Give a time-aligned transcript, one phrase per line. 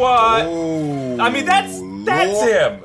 [0.00, 0.44] What?
[0.46, 2.48] Oh, I mean, that's that's Lord.
[2.50, 2.80] him.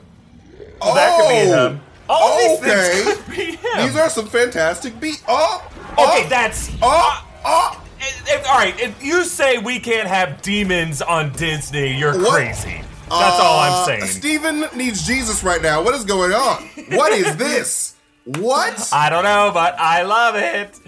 [0.81, 1.81] Well, that could be Oh, him.
[2.07, 3.03] All of these okay.
[3.03, 3.87] things could be him.
[3.87, 5.23] These are some fantastic beat.
[5.27, 6.69] Oh, okay, oh, that's.
[6.81, 7.81] oh, oh.
[7.99, 12.33] If, if- all right, if you say we can't have demons on Disney, you're What?
[12.33, 12.81] crazy.
[13.09, 14.05] That's all I'm Uh, saying.
[14.07, 15.81] Stephen needs Jesus right now.
[15.83, 16.63] What is going on?
[16.91, 17.93] What is this?
[18.25, 18.89] What?
[18.91, 20.79] I don't know, but I love it.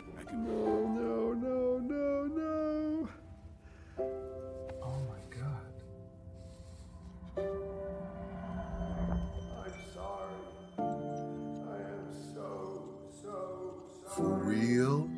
[14.47, 15.09] Real?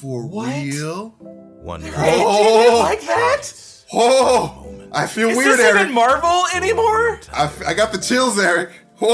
[0.00, 0.48] For What?
[0.54, 1.14] real?
[1.62, 1.88] Wonder.
[1.92, 2.62] Hey, Oh.
[2.72, 3.52] you like that?
[3.92, 5.82] Oh, I feel Is weird, this Eric.
[5.82, 7.20] even Marvel anymore?
[7.32, 8.70] I, f- I got the chills, Eric.
[8.98, 9.08] Whoa.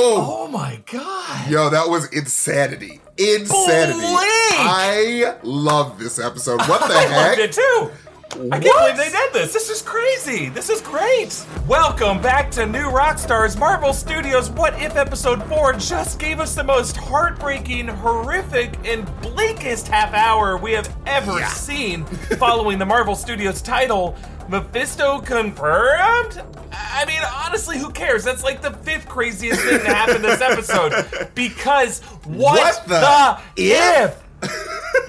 [0.45, 1.51] Oh my god.
[1.51, 3.01] Yo, that was insanity.
[3.19, 3.99] Insanity.
[4.01, 4.21] Blink.
[4.57, 6.61] I love this episode.
[6.63, 7.39] What the I heck?
[7.39, 7.91] loved it too.
[8.35, 8.97] I can't What?
[8.97, 9.53] believe they did this.
[9.53, 10.49] This is crazy.
[10.49, 11.47] This is great.
[11.69, 13.57] Welcome back to New Rockstars.
[13.57, 19.87] Marvel Studios What If Episode 4 just gave us the most heartbreaking, horrific, and bleakest
[19.87, 22.05] half hour we have ever seen
[22.39, 24.17] following the Marvel Studios title.
[24.49, 26.43] Mephisto confirmed?
[26.73, 28.25] I mean, honestly, who cares?
[28.25, 30.93] That's like the fifth craziest thing to happen this episode.
[31.37, 34.11] Because what, What the the if?
[34.11, 34.24] if?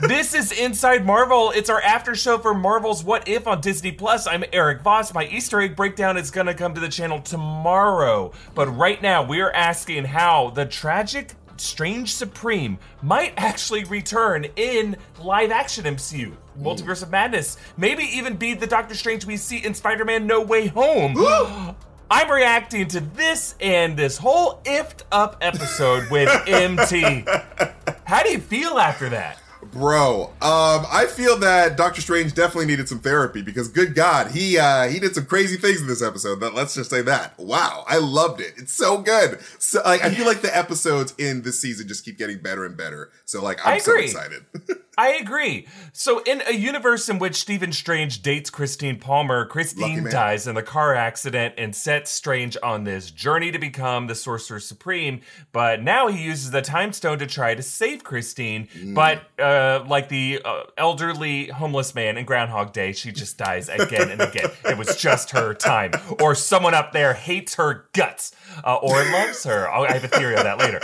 [0.02, 1.52] This is Inside Marvel.
[1.52, 4.28] It's our after show for Marvel's What If on Disney Plus.
[4.28, 5.14] I'm Eric Voss.
[5.14, 8.32] My Easter egg breakdown is going to come to the channel tomorrow.
[8.54, 14.98] But right now, we are asking how the tragic Strange Supreme might actually return in
[15.22, 16.36] live action MCU.
[16.60, 17.58] Multiverse of Madness.
[17.78, 21.16] Maybe even be the Doctor Strange we see in Spider Man No Way Home.
[22.12, 27.26] I'm reacting to this and this whole ifed up episode with MT.
[28.06, 29.40] How do you feel after that?
[29.76, 34.58] Bro, um, I feel that Doctor Strange definitely needed some therapy because, good God, he
[34.58, 36.40] uh, he did some crazy things in this episode.
[36.40, 37.38] But let's just say that.
[37.38, 38.54] Wow, I loved it.
[38.56, 39.42] It's so good.
[39.60, 42.78] So like, I feel like the episodes in this season just keep getting better and
[42.78, 43.12] better.
[43.26, 44.46] So like, I'm so excited.
[44.98, 45.68] I agree.
[45.94, 50.64] So, in a universe in which Stephen Strange dates Christine Palmer, Christine dies in the
[50.64, 55.22] car accident and sets Strange on this journey to become the Sorcerer Supreme.
[55.52, 58.68] But now he uses the Time Stone to try to save Christine.
[58.78, 58.94] Mm.
[58.96, 64.10] But, uh, like the uh, elderly homeless man in Groundhog Day, she just dies again
[64.12, 64.50] and again.
[64.66, 65.92] It was just her time.
[66.22, 69.70] Or someone up there hates her guts uh, or loves her.
[69.70, 70.80] I'll- I have a theory on that later.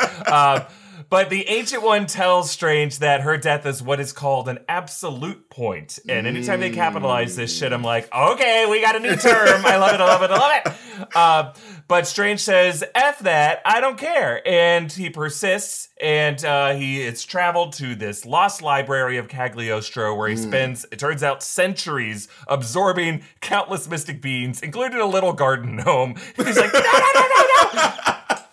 [1.12, 5.50] But the Ancient One tells Strange that her death is what is called an absolute
[5.50, 6.00] point.
[6.08, 9.66] And anytime they capitalize this shit, I'm like, okay, we got a new term.
[9.66, 11.08] I love it, I love it, I love it.
[11.14, 11.54] Uh,
[11.90, 14.42] but Strange says, F that, I don't care.
[14.48, 20.30] And he persists, and uh, he is traveled to this lost library of Cagliostro where
[20.30, 26.16] he spends, it turns out, centuries absorbing countless mystic beings, including a little garden gnome.
[26.38, 27.94] He's like, no, no, no, no, no.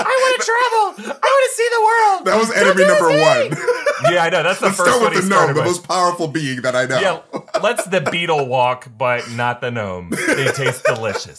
[0.01, 0.68] I want to travel.
[0.99, 2.19] I want to see the world.
[2.27, 3.49] that was enemy number one.
[4.15, 4.43] Yeah, I know.
[4.43, 5.65] That's the Let's first start one with he the gnome, the with.
[5.65, 7.01] most powerful being that I know.
[7.01, 10.11] Yeah, let's the beetle walk, but not the gnome.
[10.11, 11.39] They taste delicious.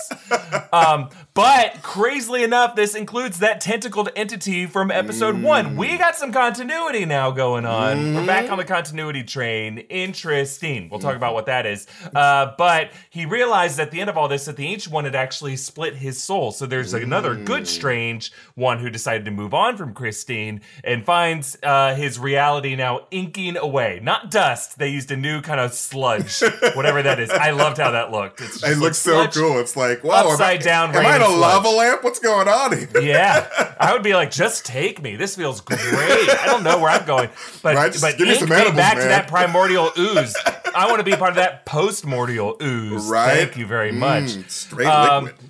[0.72, 5.75] Um, but crazily enough, this includes that tentacled entity from episode one.
[5.78, 8.13] We got some continuity now going on.
[8.16, 9.79] We're back on the continuity train.
[9.79, 10.90] Interesting.
[10.90, 11.88] We'll talk about what that is.
[12.13, 15.16] Uh, but he realized at the end of all this that the ancient one had
[15.16, 16.52] actually split his soul.
[16.52, 21.58] So there's another good strange one who decided to move on from Christine and finds
[21.63, 24.00] uh, his reality now inking away.
[24.03, 24.78] Not dust.
[24.78, 26.42] They used a new kind of sludge,
[26.75, 27.30] whatever that is.
[27.30, 28.42] I loved how that looked.
[28.42, 29.59] It's just It like looks so cool.
[29.59, 31.40] It's like, wow, am I- Upside down Am I in a sludge.
[31.40, 32.03] lava lamp?
[32.03, 33.02] What's going on here?
[33.02, 33.47] Yeah,
[33.80, 35.16] I would be like, just take me.
[35.16, 35.80] This feels great.
[35.81, 37.30] I don't know where I'm going,
[37.64, 40.36] but Right, but give me some me edibles, back to that primordial ooze.
[40.76, 43.06] I want to be part of that postmordial ooze.
[43.06, 43.38] Right?
[43.38, 44.24] Thank you very much.
[44.24, 45.46] Mm, straight Um, liquid.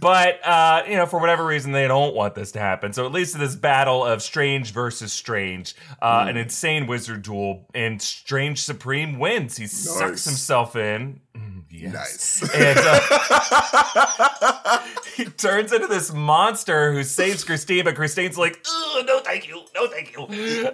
[0.00, 2.92] But uh, you know, for whatever reason, they don't want this to happen.
[2.92, 6.28] So it leads to this battle of Strange versus Strange, uh, Hmm.
[6.30, 9.56] an insane wizard duel, and Strange Supreme wins.
[9.56, 11.20] He sucks himself in.
[11.36, 12.42] Mm, yes.
[12.42, 12.54] Nice.
[12.54, 14.78] And uh,
[15.16, 19.62] he turns into this monster who saves Christine, but Christine's like, "Ugh, no, thank you,
[19.74, 20.26] no, thank you.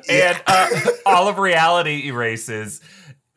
[0.09, 0.69] And uh,
[1.07, 2.81] all of reality erases.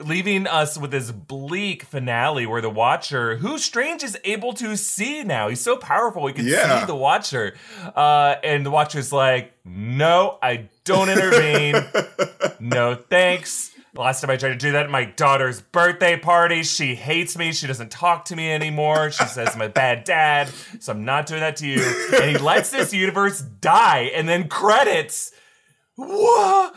[0.04, 5.24] Leaving us with this bleak finale where the Watcher, who Strange is able to see
[5.24, 6.80] now, he's so powerful, he can Yeah.
[6.82, 7.56] see the Watcher.
[7.96, 11.76] Uh, and the Watcher's like, No, I don't intervene.
[12.60, 13.72] no thanks.
[13.94, 17.52] Last time I tried to do that at my daughter's birthday party, she hates me.
[17.52, 19.12] She doesn't talk to me anymore.
[19.12, 20.50] She says I'm a bad dad,
[20.80, 21.82] so I'm not doing that to you.
[22.16, 25.34] And he lets this universe die and then credits.
[25.96, 26.74] What?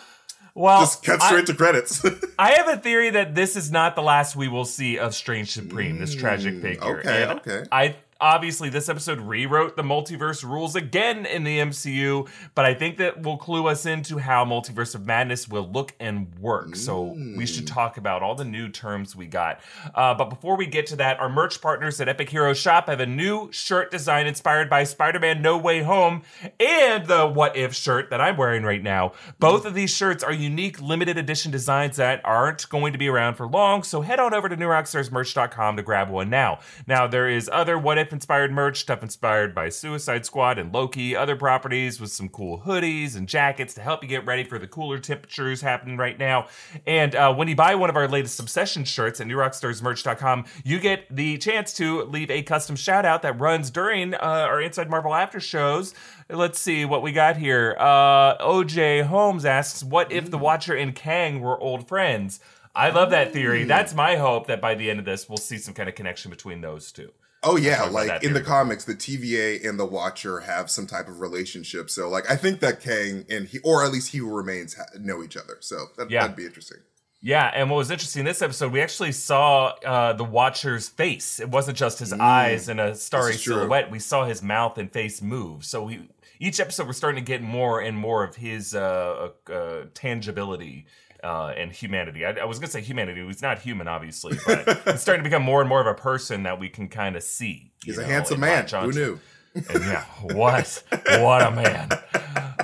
[0.55, 2.05] Well, Just cut I- straight to credits.
[2.39, 5.51] I have a theory that this is not the last we will see of Strange
[5.53, 7.01] Supreme, this tragic figure.
[7.01, 7.65] okay, And okay.
[7.73, 12.97] I obviously this episode rewrote the multiverse rules again in the MCU, but I think
[12.97, 16.75] that will clue us into how Multiverse of Madness will look and work.
[16.75, 17.03] So
[17.37, 19.61] we should talk about all the new terms we got.
[19.95, 22.99] Uh, but before we get to that, our merch partners at Epic Hero Shop have
[22.99, 26.23] a new shirt design inspired by Spider-Man No Way Home
[26.59, 29.13] and the What If shirt that I'm wearing right now.
[29.39, 33.35] Both of these shirts are unique limited edition designs that aren't going to be around
[33.35, 36.61] for long, so head on over to newrockstarsmerch.com to grab one now.
[36.87, 41.15] Now there is other What If inspired merch, stuff inspired by Suicide Squad and Loki,
[41.15, 44.67] other properties with some cool hoodies and jackets to help you get ready for the
[44.67, 46.47] cooler temperatures happening right now.
[46.87, 51.05] And uh, when you buy one of our latest Obsession shirts at newrockstarsmerch.com, you get
[51.15, 55.15] the chance to leave a custom shout out that runs during uh, our Inside Marvel
[55.15, 55.93] after shows.
[56.31, 57.77] Let's see what we got here.
[57.79, 62.41] Uh, OJ Holmes asks, "What if the Watcher and Kang were old friends?"
[62.75, 63.65] I love that theory.
[63.65, 66.31] That's my hope that by the end of this, we'll see some kind of connection
[66.31, 67.13] between those two.
[67.47, 71.21] Oh yeah, like in the comics, the TVA and the Watcher have some type of
[71.21, 71.91] relationship.
[71.91, 74.85] So like, I think that Kang and he, or at least he who remains, ha-
[74.99, 75.59] know each other.
[75.61, 76.23] So that, Yeah.
[76.23, 76.79] that'd be interesting.
[77.21, 81.39] Yeah, and what was interesting in this episode, we actually saw uh, the Watcher's face.
[81.41, 83.39] It wasn't just his eyes and a starry Mm.
[83.39, 83.91] Silhouette.
[83.91, 85.65] We saw his mouth and face move.
[85.65, 89.85] So we, each episode, we're starting to get more and more of his uh, uh,
[89.95, 90.87] tangibility
[91.25, 92.25] uh, and humanity.
[92.25, 93.25] I, I was going to say humanity.
[93.27, 96.43] He's not human, obviously, but he's starting to become more and more of a person
[96.43, 97.73] that we can kind of see.
[97.83, 98.67] He's a handsome man.
[98.69, 99.19] Who knew?
[99.55, 101.89] And yeah, what what a man.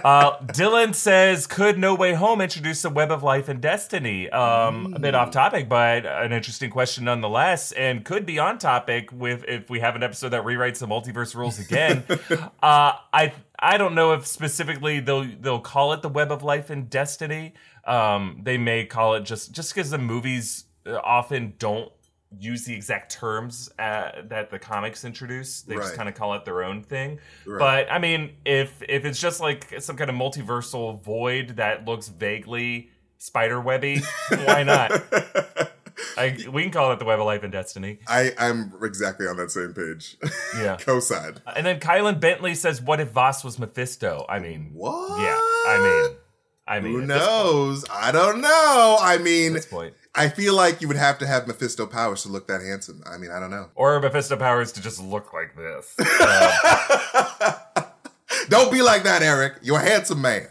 [0.05, 4.95] Uh, Dylan says, "Could No Way Home introduce a web of life and destiny?" Um,
[4.95, 9.45] A bit off topic, but an interesting question nonetheless, and could be on topic with
[9.47, 12.03] if we have an episode that rewrites the multiverse rules again.
[12.63, 16.71] uh, I I don't know if specifically they'll they'll call it the web of life
[16.71, 17.55] and destiny.
[17.85, 21.91] Um, they may call it just just because the movies uh, often don't
[22.38, 25.62] use the exact terms uh, that the comics introduce.
[25.62, 27.19] They just kind of call it their own thing.
[27.44, 27.59] Right.
[27.87, 32.09] But I mean, if if it's just like some kind of multiversal void that looks
[32.09, 34.00] vaguely spider webby,
[34.44, 34.93] why not?
[36.17, 37.99] I, we can call it the web of life and destiny.
[38.06, 40.17] I I'm exactly on that same page.
[40.56, 40.77] Yeah.
[40.81, 41.41] Co-side.
[41.55, 45.21] And then Kylan Bentley says, "What if Voss was Mephisto?" I mean, What?
[45.21, 45.37] yeah.
[45.38, 45.79] I
[46.09, 46.17] mean,
[46.70, 47.84] I mean, Who knows?
[47.90, 48.96] I don't know.
[49.00, 49.93] I mean, this point.
[50.14, 53.02] I feel like you would have to have Mephisto powers to look that handsome.
[53.05, 53.70] I mean, I don't know.
[53.75, 55.94] Or Mephisto powers to just look like this.
[56.20, 57.55] Uh,
[58.49, 59.55] Don't be like that, Eric.
[59.62, 60.49] You're a handsome man.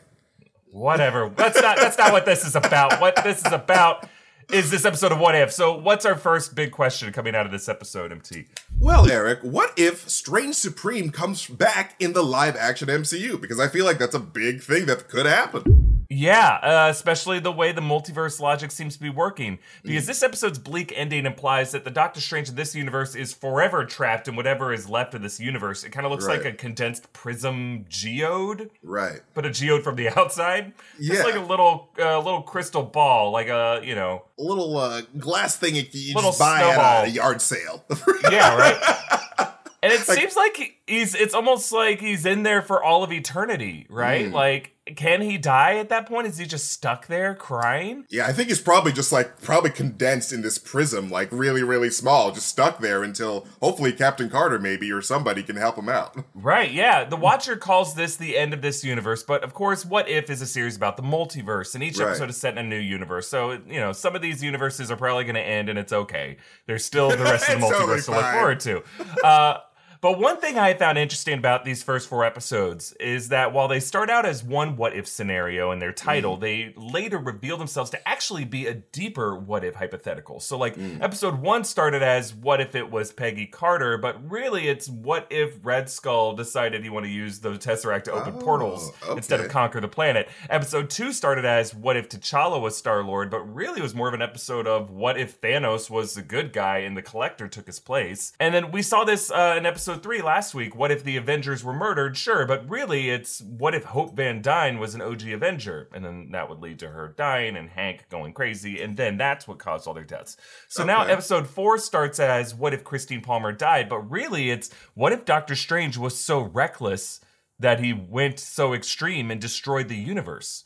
[0.71, 1.29] whatever.
[1.29, 2.99] That's not that's not what this is about.
[3.01, 4.07] What this is about
[4.51, 5.51] is this episode of What If.
[5.53, 8.45] So, what's our first big question coming out of this episode, MT?
[8.79, 13.39] Well, Eric, what if Strange Supreme comes back in the live action MCU?
[13.39, 15.88] Because I feel like that's a big thing that could happen.
[16.11, 19.59] Yeah, uh, especially the way the multiverse logic seems to be working.
[19.83, 23.85] Because this episode's bleak ending implies that the Doctor Strange of this universe is forever
[23.85, 25.83] trapped in whatever is left of this universe.
[25.83, 29.21] It kind of looks like a condensed prism geode, Right.
[29.35, 30.73] but a geode from the outside.
[30.99, 31.13] Yeah.
[31.13, 35.01] It's like a little, uh, little crystal ball, like a, you know, A little uh,
[35.19, 36.83] glass thing you, you just buy snowball.
[37.03, 37.85] at a yard sale.
[38.31, 39.47] yeah, right.
[39.83, 43.85] And it seems like he's it's almost like he's in there for all of eternity,
[43.89, 44.27] right?
[44.27, 44.33] Hmm.
[44.33, 46.25] Like can he die at that point?
[46.25, 48.05] Is he just stuck there crying?
[48.09, 51.91] yeah, I think he's probably just like probably condensed in this prism, like really, really
[51.91, 56.15] small, just stuck there until hopefully Captain Carter maybe or somebody can help him out.
[56.33, 57.03] Right, yeah.
[57.03, 60.41] The Watcher calls this the end of this universe, but of course, What If is
[60.41, 62.07] a series about the multiverse, and each Right.
[62.07, 63.27] episode is set in a new universe.
[63.27, 66.37] So, you know, some of these universes are probably going to end, and it's okay.
[66.65, 68.83] There's still the rest of the It's totally multiverse to look forward to.
[69.23, 69.57] Uh,
[70.01, 73.79] but one thing I found interesting about these first four episodes is that while they
[73.81, 76.39] start out as one what if scenario in their title, Mm.
[76.41, 80.39] they later reveal themselves to actually be a deeper what if hypothetical.
[80.39, 81.01] So, like, Mm.
[81.03, 85.55] episode one started as what if it was Peggy Carter, but really it's what if
[85.63, 89.49] Red Skull decided he wanted to use the Tesseract to open Oh, portals instead of
[89.49, 90.29] conquer the planet.
[90.49, 94.07] Episode two started as what if T'Challa was Star Lord, but really it was more
[94.07, 97.65] of an episode of what if Thanos was the good guy and the Collector took
[97.67, 98.31] his place.
[98.39, 100.75] And then we saw this uh, in episode three last week.
[100.75, 102.17] What if the Avengers were murdered?
[102.17, 106.29] Sure, but really it's what if Hope Van Dyne was an OG Avenger, and then
[106.31, 109.87] that would lead to her dying and Hank going crazy, and then that's what caused
[109.87, 110.37] all their deaths.
[110.67, 115.13] So now episode four starts as what if Christine Palmer died, but really it's what
[115.13, 117.21] if Doctor Strange was so reckless
[117.59, 120.63] that he went so extreme and destroyed the universe.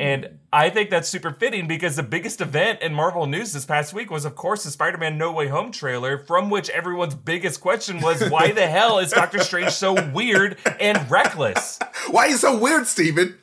[0.00, 3.94] And I think that's super fitting because the biggest event in Marvel news this past
[3.94, 7.60] week was, of course, the Spider Man No Way Home trailer, from which everyone's biggest
[7.60, 11.78] question was why the hell is Doctor Strange so weird and reckless?
[12.10, 13.38] Why are you so weird, Stephen?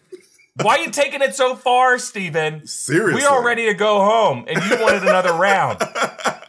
[0.61, 2.67] Why are you taking it so far, Stephen?
[2.67, 3.21] Seriously.
[3.21, 5.79] We are ready to go home, and you wanted another round.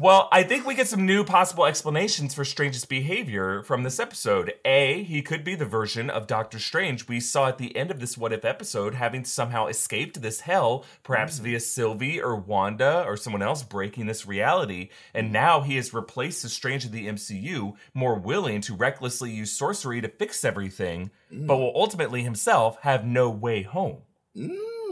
[0.00, 4.54] Well, I think we get some new possible explanations for Strange's behavior from this episode.
[4.64, 7.98] A, he could be the version of Doctor Strange we saw at the end of
[7.98, 11.42] this What If episode, having somehow escaped this hell, perhaps mm.
[11.42, 14.90] via Sylvie or Wanda or someone else breaking this reality.
[15.14, 15.32] And mm.
[15.32, 20.00] now he has replaced the Strange of the MCU, more willing to recklessly use sorcery
[20.00, 21.58] to fix everything, but mm.
[21.58, 24.02] will ultimately himself have no way home.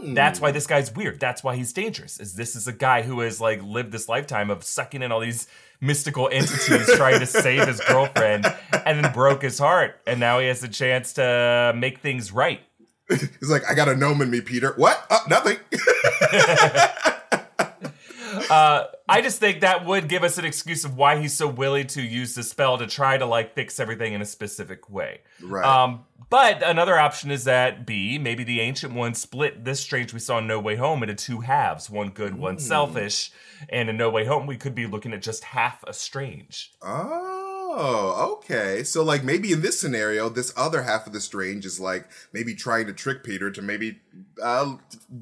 [0.03, 1.19] That's why this guy's weird.
[1.19, 2.19] That's why he's dangerous.
[2.19, 5.19] Is this is a guy who has like lived this lifetime of sucking in all
[5.19, 5.47] these
[5.81, 8.45] mystical entities trying to save his girlfriend
[8.85, 12.61] and then broke his heart and now he has a chance to make things right.
[13.09, 14.73] He's like, I got a gnome in me, Peter.
[14.75, 15.05] What?
[15.09, 15.57] Oh, nothing.
[18.49, 21.87] Uh, I just think that would give us an excuse of why he's so willing
[21.87, 25.21] to use the spell to try to like fix everything in a specific way.
[25.41, 25.65] Right.
[25.65, 30.19] Um, but another option is that B, maybe the ancient one split this strange we
[30.19, 33.31] saw in No Way Home into two halves, one good, one selfish.
[33.69, 36.73] And in No Way Home, we could be looking at just half a strange.
[36.81, 38.83] Oh, okay.
[38.83, 42.55] So like maybe in this scenario, this other half of the strange is like maybe
[42.55, 43.99] trying to trick Peter to maybe
[44.41, 44.75] uh,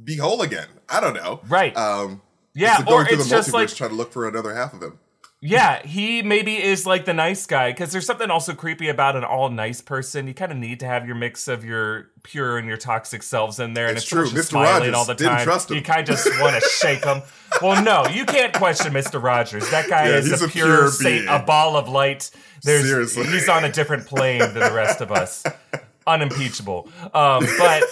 [0.04, 0.68] be whole again.
[0.90, 1.42] I don't know.
[1.48, 1.76] Right.
[1.78, 2.22] Um
[2.56, 4.74] Yeah, so going or through it's the just like trying to look for another half
[4.74, 4.98] of him.
[5.42, 9.24] Yeah, he maybe is like the nice guy because there's something also creepy about an
[9.24, 10.26] all nice person.
[10.28, 13.60] You kind of need to have your mix of your pure and your toxic selves
[13.60, 14.24] in there, and It's if true.
[14.24, 14.44] just Mr.
[14.52, 15.78] smiling Rogers all the didn't time, trust him.
[15.78, 17.22] you kind of just want to shake them.
[17.62, 19.22] Well, no, you can't question Mr.
[19.22, 19.70] Rogers.
[19.70, 22.32] That guy Yeah, is a a pure, pure saint, a ball of light.
[22.64, 23.28] There's, Seriously.
[23.28, 25.44] he's on a different plane than the rest of us,
[26.08, 26.90] unimpeachable.
[27.14, 27.84] Um, but.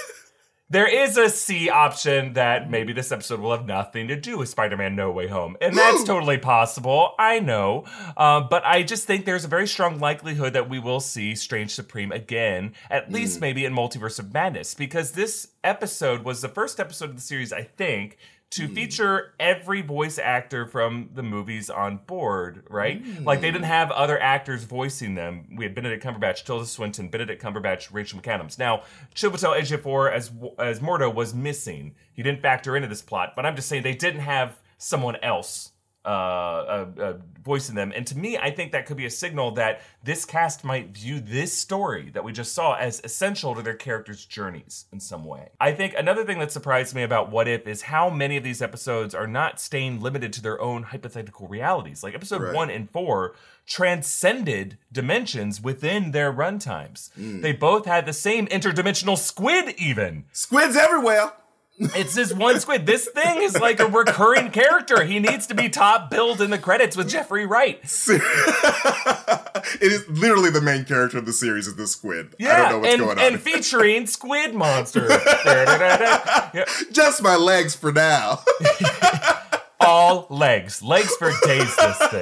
[0.69, 4.49] There is a C option that maybe this episode will have nothing to do with
[4.49, 7.13] Spider-Man No Way Home, and that's totally possible.
[7.19, 7.83] I know,
[8.17, 11.71] um, but I just think there's a very strong likelihood that we will see Strange
[11.71, 16.79] Supreme again, at least maybe in Multiverse of Madness, because this episode was the first
[16.79, 18.17] episode of the series, I think,
[18.55, 18.73] to hmm.
[18.73, 23.03] feature every voice actor from the movies on board, right?
[23.21, 23.71] Like they didn't hmm.
[23.71, 25.55] have other actors voicing them.
[25.55, 28.57] We had Benedict Cumberbatch, Tilda Swinton, Benedict Cumberbatch, Rachel McAdams.
[28.57, 28.83] Now,
[29.15, 31.95] Chiwetel Ejiofor as as Mordo was missing.
[32.13, 35.72] He didn't factor into this plot, but I'm just saying they didn't have someone else
[36.05, 37.93] uh, uh, uh, voicing them.
[37.95, 41.19] And to me, I think that could be a signal that this cast might view
[41.19, 45.49] this story that we just saw as essential to their characters' journeys in some way.
[45.61, 48.61] I think another thing that surprised me about What If is how many of these
[48.61, 52.03] episodes are not staying limited to their own hypothetical realities.
[52.03, 52.53] Like episode Right.
[52.53, 57.09] one and four transcended dimensions within their runtimes.
[57.15, 60.25] They both had the same interdimensional squid, even.
[60.33, 61.31] Squids everywhere.
[61.79, 62.85] It's this one squid.
[62.85, 65.03] This thing is like a recurring character.
[65.03, 67.79] He needs to be top billed in the credits with Jeffrey Wright.
[67.83, 72.35] it is literally the main character of the series is the squid.
[72.37, 73.25] Yeah, I don't know what's and, going on.
[73.25, 75.07] and featuring Squid Monster.
[75.45, 78.39] Yeah, Just my legs for now.
[79.79, 81.75] All legs, legs for days.
[81.75, 82.21] This thing,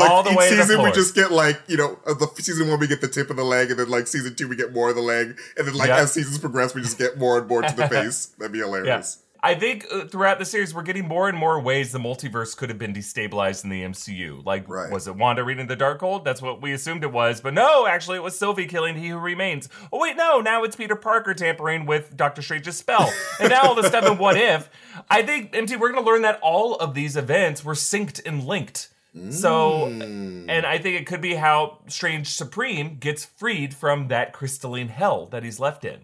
[0.00, 2.14] like all the each way to the season we just get like, you know, uh,
[2.14, 4.48] the season one we get the tip of the leg, and then like season two
[4.48, 5.98] we get more of the leg, and then like Yeah.
[5.98, 8.26] as seasons progress we just get more and more to the face.
[8.38, 8.64] That'd be Yeah.
[8.64, 9.18] hilarious.
[9.42, 12.68] I think uh, throughout the series, we're getting more and more ways the multiverse could
[12.68, 14.42] have been destabilized in the MCU.
[14.44, 14.90] Like, Right.
[14.92, 16.24] was it Wanda reading the Darkhold?
[16.24, 17.40] That's what we assumed it was.
[17.40, 19.70] But no, actually, it was Sylvie killing He Who Remains.
[19.90, 23.10] Oh, wait, no, now it's Peter Parker tampering with Doctor Strange's spell.
[23.40, 24.68] and now all this stuff in What If.
[25.08, 28.44] I think, MT, we're going to learn that all of these events were synced and
[28.44, 28.89] linked.
[29.30, 30.48] So, hmm.
[30.48, 35.26] and I think it could be how Strange Supreme gets freed from that crystalline hell
[35.26, 36.00] that he's left in.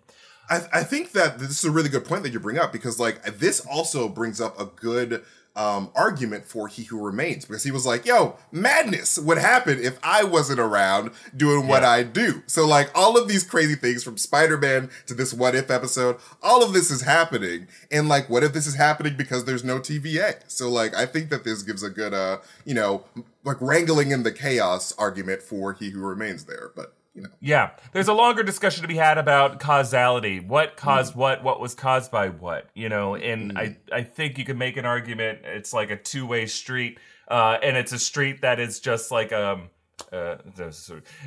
[0.50, 2.98] I, I think that this is a really good point that you bring up because
[2.98, 5.24] like this also brings up a good
[5.56, 9.98] um, argument for He Who Remains because he was like, "Yo, madness would happen if
[10.02, 14.18] I wasn't around doing what I do." So like all of these crazy things from
[14.18, 18.44] Spider Man to this What If episode, all of this is happening, and like, what
[18.44, 20.40] if this is happening because there's no TVA?
[20.46, 23.04] So like, I think that this gives a good, uh, you know,
[23.44, 26.92] like wrangling in the chaos argument for He Who Remains there, but.
[27.16, 30.38] You know, Yeah, there's a longer discussion to be had about causality.
[30.38, 31.42] What caused what?
[31.42, 32.68] What was caused by what?
[32.74, 35.40] You know, and I I think you can make an argument.
[35.44, 39.32] It's like a two way street, uh, and it's a street that is just like
[39.32, 39.70] um.
[40.12, 40.36] Uh,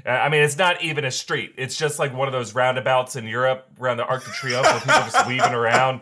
[0.05, 1.53] I mean, it's not even a street.
[1.58, 4.79] It's just like one of those roundabouts in Europe around the Arc de Triomphe where
[4.79, 6.01] people are just weaving around.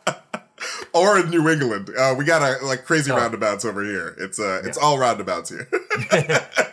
[0.92, 1.90] or in New England.
[1.98, 3.16] Uh, we got a like crazy Oh.
[3.16, 4.14] roundabouts over here.
[4.18, 5.66] It's uh, it's all roundabouts here.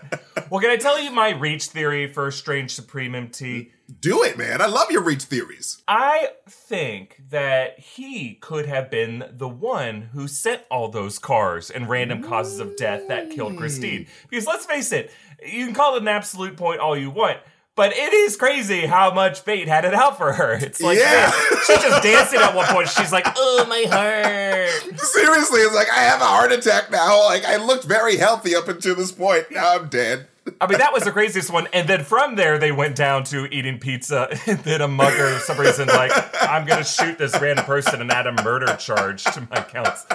[0.50, 3.72] Well, can I tell you my reach theory for Strange Supreme MT?
[4.00, 4.62] Do it, man.
[4.62, 5.82] I love your reach theories.
[5.88, 11.88] I think that he could have been the one who sent all those cars and
[11.90, 14.08] random causes of death that killed Christine.
[14.30, 15.12] Because let's face it,
[15.46, 17.40] you can call it an absolute point all you want,
[17.76, 20.54] But it is crazy how much fate had it out for her.
[20.54, 21.30] It's like Yeah.
[21.68, 22.88] she's just dancing at one point.
[22.90, 27.24] She's like, "Oh my heart." Seriously, it's like I have a heart attack now.
[27.26, 29.52] Like I looked very healthy up until this point.
[29.52, 30.28] Now I'm dead.
[30.62, 31.68] I mean, that was the craziest one.
[31.74, 34.30] And then from there, they went down to eating pizza.
[34.48, 36.12] And then a mugger, for some reason, like,
[36.42, 40.06] I'm going to shoot this random person and add a murder charge to my counts.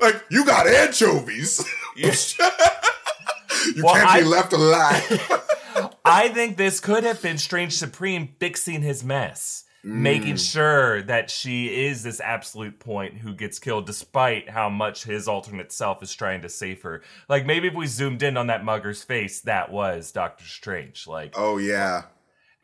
[0.00, 1.64] Like you got anchovies.
[1.96, 2.10] you
[3.82, 5.40] Well, can't I- be left alive.
[6.04, 10.52] I think this could have been Strange Supreme fixing his mess, making mm.
[10.52, 15.70] sure that she is this absolute point who gets killed despite how much his alternate
[15.70, 17.02] self is trying to save her.
[17.28, 21.06] Like, maybe if we zoomed in on that mugger's face, that was Doctor Strange.
[21.06, 22.04] Like, oh yeah.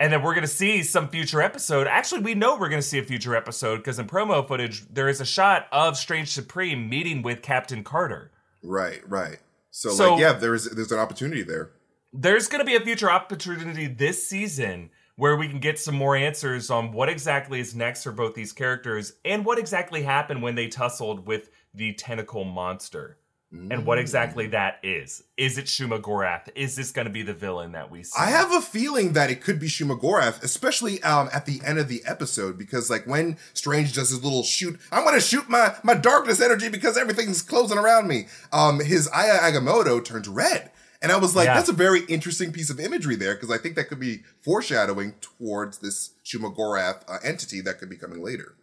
[0.01, 1.87] And then we're going to see some future episode.
[1.87, 5.11] Actually, we know we're going to see a future episode because in promo footage, there
[5.11, 8.33] is a shot of Strange Supreme meeting with Captain Carter.
[8.63, 9.41] Right, right.
[9.71, 11.73] So, So- like yeah, there's there's an opportunity there.
[12.15, 16.17] There's going to be a future opportunity this season where we can get some more
[16.17, 20.55] answers on what exactly is next for both these characters and what exactly happened when
[20.55, 23.19] they tussled with the tentacle monster.
[23.53, 25.25] And what exactly that is.
[25.37, 26.49] Is it Shuma Gorath?
[26.55, 28.13] Is this going to be the villain that we see?
[28.19, 31.89] I have a feeling that it could be Shumagorath, especially um, at the end of
[31.89, 35.95] the episode, because like when Strange does his little shoot, I'm gonna shoot my my
[35.95, 38.29] darkness energy because everything's closing around me.
[38.53, 40.71] Um, his Eye of Agamotto turns red,
[41.03, 41.55] and I was like, Yeah.
[41.55, 45.15] that's a very interesting piece of imagery there, because I think that could be foreshadowing
[45.21, 48.55] towards this Shumagorath uh, entity that could be coming later.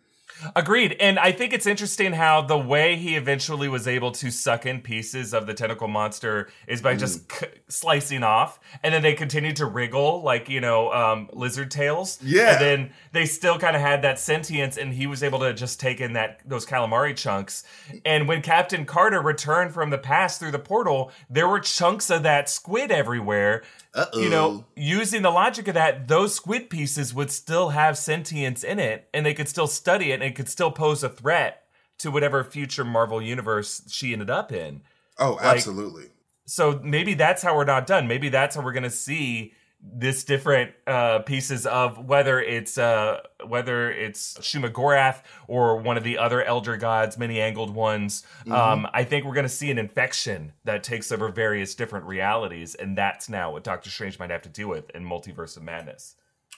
[0.55, 0.95] Agreed.
[0.99, 4.81] And I think it's interesting how the way he eventually was able to suck in
[4.81, 7.39] pieces of the tentacle monster is by just Mm.
[7.39, 8.59] c- slicing off.
[8.83, 12.19] And then they continued to wriggle like, you know, um, lizard tails.
[12.21, 12.51] Yeah.
[12.53, 15.79] And then they still kind of had that sentience and he was able to just
[15.79, 17.63] take in that those calamari chunks.
[18.05, 22.23] And when Captain Carter returned from the past through the portal, there were chunks of
[22.23, 23.63] that squid everywhere.
[23.93, 24.19] Uh-oh.
[24.19, 28.79] You know, using the logic of that, those squid pieces would still have sentience in
[28.79, 31.63] it, and they could still study it, and it could still pose a threat
[31.99, 34.81] to whatever future Marvel universe she ended up in.
[35.17, 36.05] Oh, absolutely.
[36.45, 38.07] So maybe that's how we're not done.
[38.07, 43.91] Maybe that's how we're gonna see this different uh, pieces of whether it's uh, whether
[43.91, 48.23] it's Shumagorath or one of the other elder gods, many angled ones.
[48.49, 52.97] Um, I think we're gonna see an infection that takes over various different realities, and
[52.97, 56.15] that's now what Doctor Strange might have to deal with in Multiverse of Madness.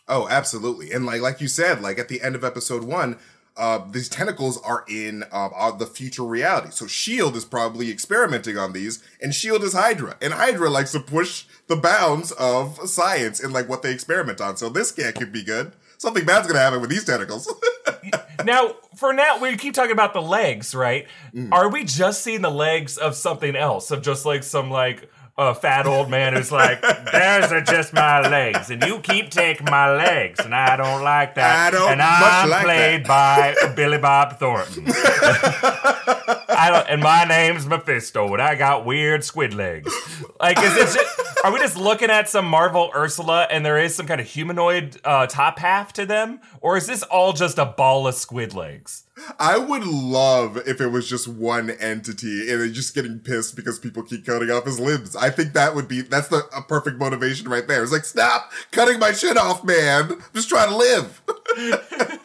[0.08, 0.92] Oh, absolutely.
[0.92, 3.20] And like like you said, like at the end of episode one,
[3.60, 6.70] uh, these tentacles are in um, uh, the future reality.
[6.72, 11.00] So Shield is probably experimenting on these, and Shield is Hydra, and Hydra likes to
[11.02, 14.56] push the bounds of science and like what they experiment on.
[14.56, 15.74] So this can't could be good.
[15.98, 17.54] Something bad's gonna happen with these tentacles.
[18.46, 21.06] now, for now, we keep talking about the legs, right?
[21.52, 23.92] Are we just seeing the legs of something else?
[23.92, 28.22] Of just like some like a fat old man who's like, "Those are just my
[28.22, 32.02] legs, and you keep taking my legs, and I don't like that." I don't and
[32.02, 34.86] I'm like played by Billy Bob Thornton.
[36.60, 39.94] I don't, and my name's Mephisto, and I got weird squid legs.
[40.42, 40.74] Like, is?
[40.76, 41.00] Just,
[41.46, 45.00] are we just looking at some Marvel Ursula, and there is some kind of humanoid
[45.06, 49.06] uh, top half to them, or is this all just a ball of squid legs?
[49.40, 53.78] I would love if it was just one entity and they're just getting pissed because
[53.78, 55.16] people keep cutting off his limbs.
[55.16, 57.84] I think that would be that's the a perfect motivation right there.
[57.84, 60.14] It's like stop cutting my shit off, man.
[60.14, 61.22] I'm just trying to live.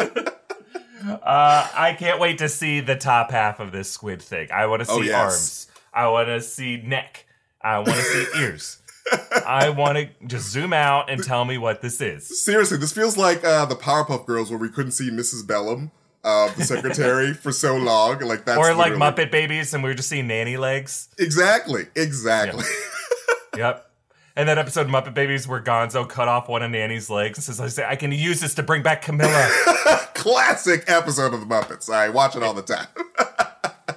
[1.06, 4.48] Uh, I can't wait to see the top half of this squid thing.
[4.52, 5.14] I want to see Oh, yes.
[5.14, 5.66] arms.
[5.92, 7.26] I want to see neck.
[7.60, 8.78] I want to see ears.
[9.46, 12.42] I want to just zoom out and tell me what this is.
[12.42, 15.46] Seriously, this feels like uh, the Powerpuff Girls where we couldn't see Mrs.
[15.46, 15.90] Bellum,
[16.24, 18.20] uh, the secretary, for so long.
[18.20, 21.08] Like that's Or like literally- Muppet Babies, and we were just seeing nanny legs.
[21.18, 22.64] Exactly, exactly.
[23.56, 23.88] Yep.
[24.36, 27.60] And that episode Muppet Babies where Gonzo cut off one of Nanny's legs and says,
[27.60, 29.48] I say, I can use this to bring back Camilla.
[30.14, 31.88] Classic episode of the Muppets.
[31.88, 32.88] I watch it all the time.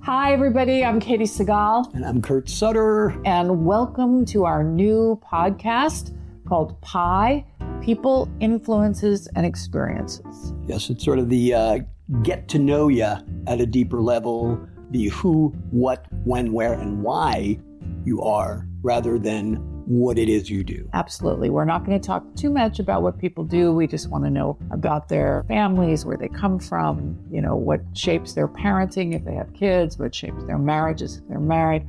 [0.00, 0.82] Hi, everybody.
[0.82, 3.10] I'm Katey Sagal, And I'm Kurt Sutter.
[3.26, 6.16] and welcome to our new podcast
[6.48, 7.44] called Pi
[7.82, 10.54] People, Influences, and Experiences.
[10.66, 11.80] Yes, it's sort of the uh,
[12.22, 13.14] get to know you
[13.46, 14.58] at a deeper level,
[14.90, 17.58] the who, what, when, where, and why
[18.04, 20.88] you are, rather than what it is you do.
[20.92, 21.48] Absolutely.
[21.48, 23.72] We're not going to talk too much about what people do.
[23.72, 27.80] We just want to know about their families, where they come from, you know, what
[27.94, 31.88] shapes their parenting if they have kids, what shapes their marriages if they're married.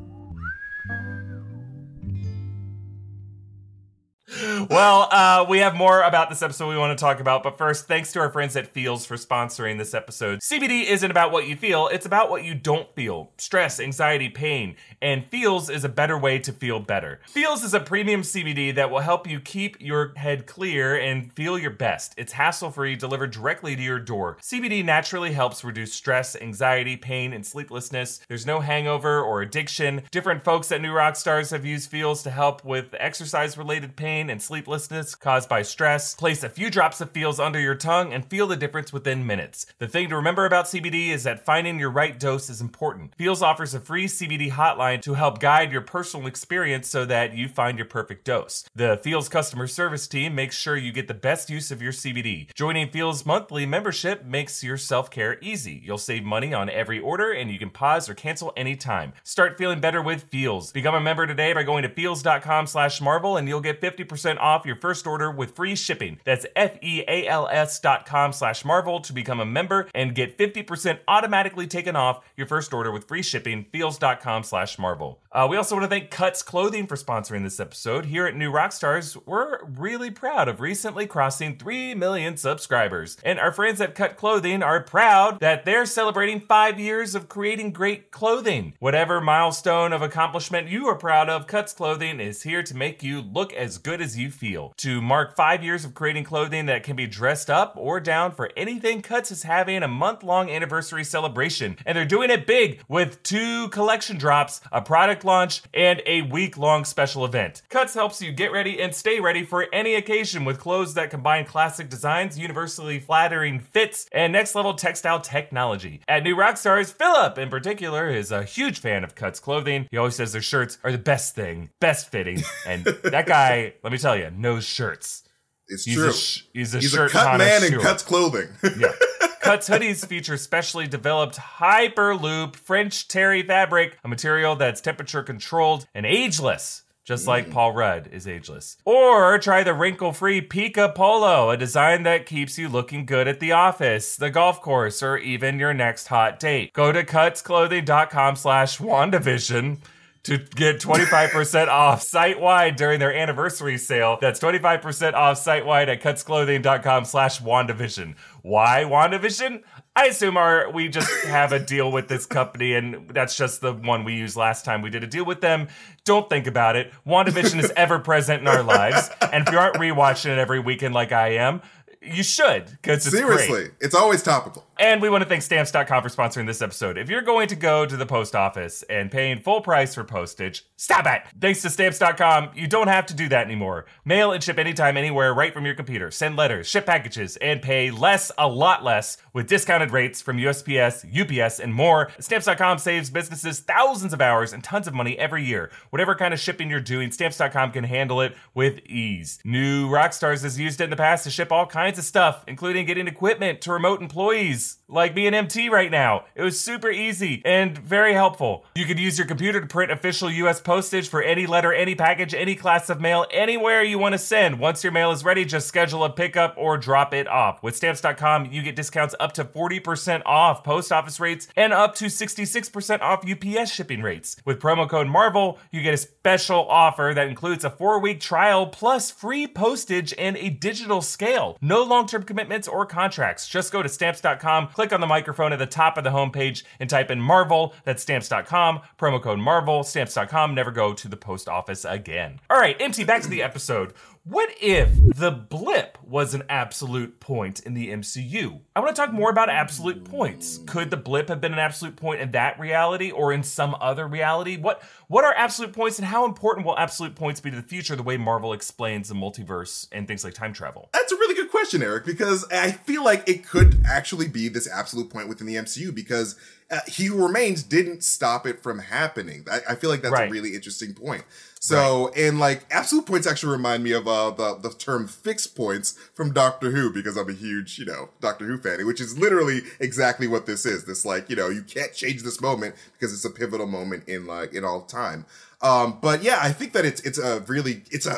[4.69, 7.87] Well, uh, we have more about this episode we want to talk about, but first,
[7.87, 10.39] thanks to our friends at Feals for sponsoring this episode.
[10.39, 14.75] CBD isn't about what you feel, it's about what you don't feel stress, anxiety, pain,
[15.01, 17.19] and Feals is a better way to feel better.
[17.27, 21.59] Feals is a premium CBD that will help you keep your head clear and feel
[21.59, 22.13] your best.
[22.15, 24.37] It's hassle free, delivered directly to your door.
[24.41, 28.21] CBD naturally helps reduce stress, anxiety, pain, and sleeplessness.
[28.29, 30.03] There's no hangover or addiction.
[30.11, 34.20] Different folks at New Rock Stars have used Feals to help with exercise related pain
[34.29, 36.15] and sleeplessness caused by stress.
[36.15, 39.65] Place a few drops of Feals under your tongue and feel the difference within minutes.
[39.79, 43.15] The thing to remember about CBD is that finding your right dose is important.
[43.15, 47.47] Feals offers a free CBD hotline to help guide your personal experience so that you
[47.47, 48.63] find your perfect dose.
[48.75, 52.53] The Feals customer service team makes sure you get the best use of your CBD.
[52.53, 55.81] Joining Feals monthly membership makes your self care easy.
[55.83, 59.13] You'll save money on every order and you can pause or cancel anytime.
[59.23, 60.71] Start feeling better with Feals.
[60.71, 64.65] Become a member today by going to feals.com slash marvel and you'll get 50% off
[64.65, 66.19] your first order with free shipping.
[66.25, 71.95] That's F-E-A-L-S dot com slash marvel to become a member and get 50% automatically taken
[71.95, 73.65] off your first order with free shipping.
[73.71, 75.21] Feals.com slash marvel.
[75.31, 78.05] Uh, we also want to thank Cuts Clothing for sponsoring this episode.
[78.05, 83.17] Here at New Rockstars, we're really proud of recently crossing 3 million subscribers.
[83.23, 87.71] And our friends at Cut Clothing are proud that they're celebrating five years of creating
[87.71, 88.73] great clothing.
[88.79, 93.21] Whatever milestone of accomplishment you are proud of, Cuts Clothing is here to make you
[93.21, 94.73] look as good as you feel.
[94.77, 98.51] To mark five years of creating clothing that can be dressed up or down for
[98.57, 101.77] anything, Cuts is having a month long anniversary celebration.
[101.85, 106.57] And they're doing it big with two collection drops, a product launch, and a week
[106.57, 107.61] long special event.
[107.69, 111.45] Cuts helps you get ready and stay ready for any occasion with clothes that combine
[111.45, 116.01] classic designs, universally flattering fits, and next level textile technology.
[116.07, 119.87] At New Rockstars, Philip in particular is a huge fan of Cuts clothing.
[119.91, 123.95] He always says their shirts are the best thing, best fitting, and that guy, let
[123.97, 125.23] me tell you, no shirts.
[125.67, 126.09] It's He's true.
[126.09, 128.47] a, sh- he's a He's a shirt cut man and cuts clothing.
[128.79, 128.93] Yeah.
[129.41, 136.05] Cuts hoodies feature specially developed Hyperloop French terry fabric, a material that's temperature controlled and
[136.05, 136.83] ageless.
[137.03, 137.51] Just like mm.
[137.51, 138.77] Paul Rudd is ageless.
[138.85, 143.39] Or try the wrinkle free Pika Polo, a design that keeps you looking good at
[143.39, 146.71] the office, the golf course, or even your next hot date.
[146.71, 149.79] Go to cutsclothing.com slash WandaVision
[150.23, 154.17] to get 25% off site wide during their anniversary sale.
[154.21, 158.15] That's 25% off site wide at cutsclothing.com slash WandaVision.
[158.43, 159.63] Why WandaVision?
[159.95, 163.73] I assume our we just have a deal with this company, and that's just the
[163.73, 165.67] one we used last time we did a deal with them.
[166.05, 166.93] Don't think about it.
[167.05, 170.93] WandaVision is ever present in our lives, and if you aren't rewatching it every weekend
[170.93, 171.61] like I am,
[172.01, 173.39] you should because it's great.
[173.39, 174.65] Seriously, it's always topical.
[174.79, 176.97] And we want to thank stamps.com for sponsoring this episode.
[176.97, 180.65] If you're going to go to the post office and paying full price for postage,
[180.75, 181.21] stop it.
[181.39, 183.85] Thanks to stamps.com, you don't have to do that anymore.
[184.05, 186.09] Mail and ship anytime, anywhere, right from your computer.
[186.09, 191.05] Send letters, ship packages, and pay less, a lot less, with discounted rates from USPS,
[191.05, 192.09] UPS, and more.
[192.19, 195.69] Stamps.com saves businesses thousands of hours and tons of money every year.
[195.91, 199.37] Whatever kind of shipping you're doing, stamps.com can handle it with ease.
[199.45, 202.85] New Rockstars has used it in the past to ship all kinds of stuff, including
[202.85, 206.25] getting equipment to remote employees like being MT right now.
[206.35, 208.65] It was super easy and very helpful.
[208.75, 212.33] You could use your computer to print official US postage for any letter, any package,
[212.33, 214.59] any class of mail, anywhere you want to send.
[214.59, 217.63] Once your mail is ready, just schedule a pickup or drop it off.
[217.63, 222.05] With stamps.com, you get discounts up to 40% off post office rates and up to
[222.05, 224.35] 66% off UPS shipping rates.
[224.45, 228.67] With promo code MARVEL, you get a special offer that includes a four week trial
[228.67, 231.57] plus free postage and a digital scale.
[231.61, 233.47] No long term commitments or contracts.
[233.47, 236.89] Just go to stamps.com, click on the microphone at the top of the homepage, and
[236.89, 237.73] type in Marvel.
[237.83, 240.55] That's stamps.com, promo code Marvel, stamps.com.
[240.55, 242.39] Never go to the post office again.
[242.49, 243.93] All right, MT, back to the episode.
[244.23, 248.59] What if the blip was an absolute point in the MCU?
[248.75, 250.59] I want to talk more about absolute points.
[250.67, 254.07] Could the blip have been an absolute point in that reality or in some other
[254.07, 254.57] reality?
[254.57, 257.95] What what are absolute points and how important will absolute points be to the future
[257.95, 260.89] the way Marvel explains the multiverse and things like time travel?
[260.93, 264.67] That's a really good question, Eric, because I feel like it could actually be this
[264.69, 266.35] absolute point within the MCU because
[266.71, 269.45] uh, He Who Remains didn't stop it from happening.
[269.51, 270.29] I, I feel like that's Right.
[270.29, 271.23] a really interesting point.
[271.59, 275.91] So, and like absolute points actually remind me of uh, the the term fixed points
[276.15, 279.61] from Doctor Who because I'm a huge you know Doctor Who fan, which is literally
[279.79, 280.85] exactly what this is.
[280.85, 284.25] This like you know you can't change this moment because it's a pivotal moment in
[284.25, 285.25] like in all time.
[285.61, 288.17] Um, but yeah, I think that it's it's a really it's a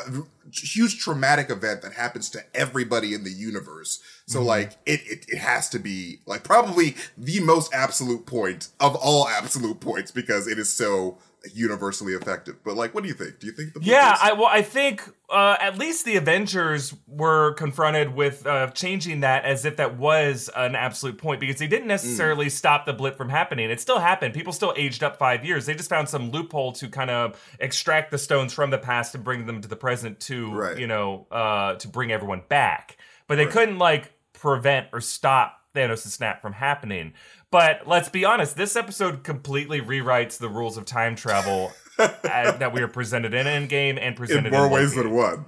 [0.52, 4.00] huge traumatic event that happens to everybody in the universe.
[4.26, 4.48] So Mm-hmm.
[4.48, 9.28] like it, it it has to be like probably the most absolute point of all
[9.28, 11.18] absolute points because it is so
[11.52, 12.56] universally effective.
[12.64, 13.38] But like, what do you think?
[13.40, 17.52] Do you think the Yeah, I well, I think uh, at least the Avengers were
[17.54, 21.88] confronted with uh, changing that as if that was an absolute point because they didn't
[21.88, 23.70] necessarily stop the blip from happening.
[23.70, 24.34] It still happened.
[24.34, 25.66] People still aged up five years.
[25.66, 29.24] They just found some loophole to kind of extract the stones from the past and
[29.24, 30.78] bring them to the present to Right.
[30.78, 32.96] you know uh, to bring everyone back.
[33.26, 37.14] But they couldn't like prevent or stop Thanos' snap from happening.
[37.54, 42.72] But let's be honest, this episode completely rewrites the rules of time travel uh, that
[42.72, 45.44] we are presented in Endgame and presented in more in ways than one.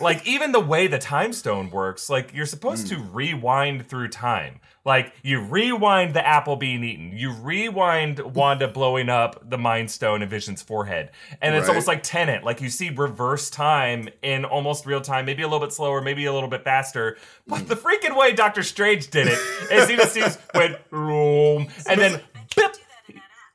[0.00, 4.60] like even the way the time stone works like you're supposed to rewind through time
[4.84, 10.22] like you rewind the apple being eaten you rewind wanda blowing up the mind stone
[10.22, 11.10] in vision's forehead
[11.40, 11.70] and it's Right.
[11.70, 15.64] almost like Tenet like you see reverse time in almost real time maybe a little
[15.64, 17.82] bit slower maybe a little bit faster but the mm.
[17.82, 19.38] freaking way doctor strange did it
[19.70, 22.20] is he just seems went room and then
[22.56, 22.76] bip.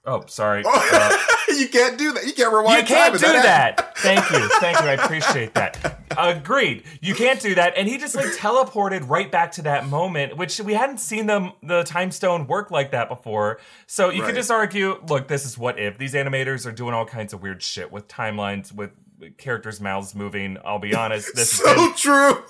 [0.05, 1.17] Oh sorry Uh,
[1.49, 2.25] you can't do that.
[2.25, 3.95] You can't rewind you can't do and that.
[4.03, 4.49] Thank you.
[4.59, 4.87] Thank you.
[4.87, 6.01] I appreciate that.
[6.17, 6.83] Agreed.
[7.01, 7.73] You can't do that.
[7.77, 11.51] And he just like teleported right back to that moment, which we hadn't seen the
[11.61, 13.59] the time stone work like that before.
[13.87, 14.27] So you Right.
[14.27, 15.97] could just argue, look, this is what if.
[15.97, 18.91] These animators are doing all kinds of weird shit with timelines, with
[19.37, 20.57] characters' mouths moving.
[20.65, 21.35] I'll be honest.
[21.35, 22.43] This has been So true.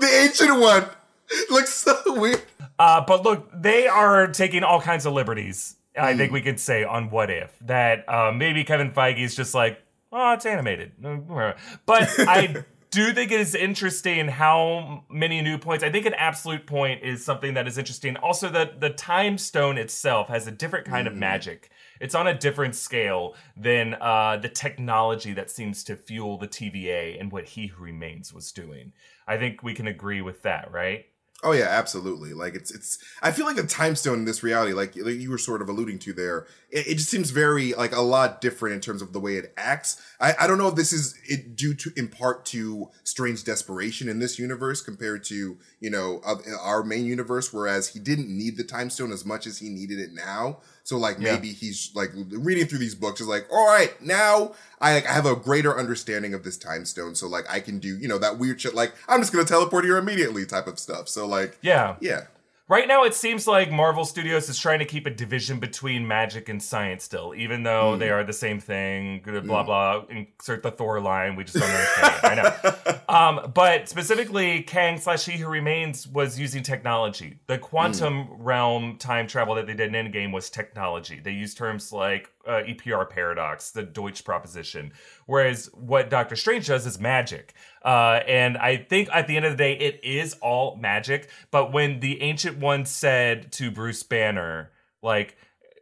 [0.00, 0.86] The ancient one
[1.50, 2.42] looks so weird.
[2.78, 5.76] Uh, but look, they are taking all kinds of liberties.
[5.96, 6.18] I Hmm.
[6.18, 9.80] think we could say on what if that uh, maybe Kevin Feige is just like,
[10.12, 10.92] oh, it's animated.
[11.86, 15.82] But I do think it is interesting how many new points.
[15.84, 18.16] I think an absolute point is something that is interesting.
[18.18, 21.20] Also, the the time stone itself has a different kind of Hmm.
[21.20, 21.70] magic.
[21.98, 27.18] It's on a different scale than uh, the technology that seems to fuel the TVA
[27.18, 28.92] and what He Who Remains was doing.
[29.26, 31.06] I think we can agree with that, right?
[31.46, 32.32] Oh yeah, absolutely.
[32.32, 32.98] Like it's it's.
[33.22, 35.68] I feel like the time stone in this reality, like, like you were sort of
[35.68, 39.12] alluding to there, it, it just seems very like a lot different in terms of
[39.12, 40.02] the way it acts.
[40.20, 44.08] I I don't know if this is it due to in part to strange desperation
[44.08, 46.20] in this universe compared to you know
[46.60, 50.00] our main universe, whereas he didn't need the time stone as much as he needed
[50.00, 50.58] it now.
[50.86, 51.32] So like Yeah.
[51.34, 55.12] maybe he's like reading through these books is like, all right, now I like I
[55.14, 57.16] have a greater understanding of this time stone.
[57.16, 59.84] So like I can do you know that weird shit like I'm just gonna teleport
[59.84, 61.08] here immediately type of stuff.
[61.08, 61.96] So like Yeah.
[62.00, 62.26] yeah.
[62.68, 66.48] Right now, it seems like Marvel Studios is trying to keep a division between magic
[66.48, 68.00] and science still, even though Hmm.
[68.00, 69.20] they are the same thing.
[69.24, 70.02] Blah blah.
[70.10, 71.36] Insert the Thor line.
[71.36, 72.24] We just don't understand it.
[72.24, 72.72] I know.
[73.08, 77.38] Um, but specifically, Kang slash He Who Remains was using technology.
[77.46, 81.20] The quantum realm time travel that they did in Endgame was technology.
[81.20, 84.92] They used terms like uh, EPR paradox, the Deutsch proposition.
[85.26, 87.54] Whereas what Doctor Strange does is magic.
[87.86, 91.30] Uh, and I think at the end of the day, it is all magic.
[91.52, 94.72] But when the Ancient One said to Bruce Banner,
[95.02, 95.36] like,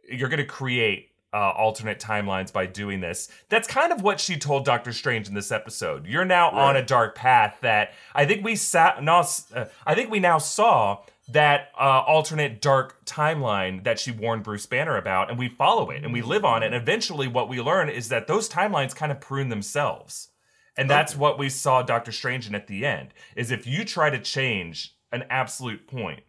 [0.07, 3.27] you're going to create uh, alternate timelines by doing this.
[3.49, 6.05] That's kind of what she told Doctor Strange in this episode.
[6.05, 9.03] You're now on a dark path that I think we sat.
[9.03, 14.43] Now, uh, I think we now saw that uh, alternate dark timeline that she warned
[14.43, 16.67] Bruce Banner about, and we follow it and we live on it.
[16.67, 20.29] And eventually, what we learn is that those timelines kind of prune themselves.
[20.77, 23.13] And that's what we saw Doctor Strange in at the end.
[23.35, 26.23] Is if you try to change an absolute point,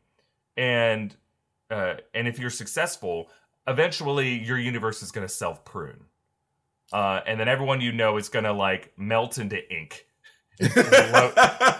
[0.56, 1.14] and
[1.70, 3.28] uh, and if you're successful,
[3.66, 6.04] eventually your universe is going to self prune,
[6.92, 10.06] uh, and then everyone you know is going to like melt into ink.
[10.58, 10.72] and